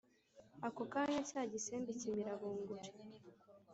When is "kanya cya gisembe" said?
0.93-1.89